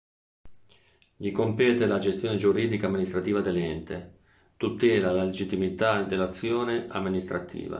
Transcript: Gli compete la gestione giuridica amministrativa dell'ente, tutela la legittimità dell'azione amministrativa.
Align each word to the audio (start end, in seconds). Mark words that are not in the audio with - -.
Gli 1.15 1.31
compete 1.31 1.85
la 1.85 1.99
gestione 1.99 2.35
giuridica 2.35 2.87
amministrativa 2.87 3.39
dell'ente, 3.41 4.21
tutela 4.57 5.11
la 5.11 5.23
legittimità 5.25 6.01
dell'azione 6.01 6.87
amministrativa. 6.89 7.69